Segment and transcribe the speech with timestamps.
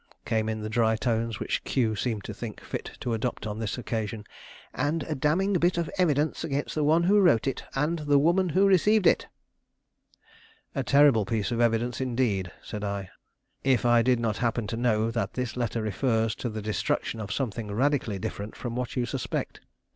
[0.25, 3.77] came in the dry tones which Q seemed to think fit to adopt on this
[3.77, 4.23] occasion.
[4.73, 8.49] "And a damning bit of evidence against the one who wrote it, and the woman
[8.49, 9.27] who received it!"
[10.73, 13.11] "A terrible piece of evidence, indeed," said I,
[13.63, 17.31] "if I did not happen to know that this letter refers to the destruction of
[17.31, 19.61] something radically different from what you suspect.